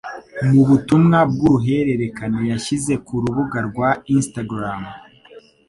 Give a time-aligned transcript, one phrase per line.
[0.51, 4.81] Mu butumwa bw'uruhererekane yashyize ku rubuga rwa Instagram